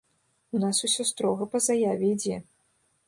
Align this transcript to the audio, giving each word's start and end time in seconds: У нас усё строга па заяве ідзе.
У 0.59 0.61
нас 0.63 0.79
усё 0.87 1.05
строга 1.09 1.49
па 1.53 1.61
заяве 1.67 2.05
ідзе. 2.17 2.41